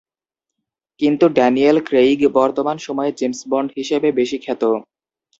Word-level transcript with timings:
কিন্তু 0.99 1.25
Daniel 1.29 1.77
Craig 1.87 2.19
বর্তমান 2.37 2.77
সময়ে 2.79 3.11
"জেমস 3.11 3.41
বন্ড" 3.47 3.69
হিসেবে 3.77 4.07
বেশি 4.19 4.37
খ্যাত। 4.43 4.63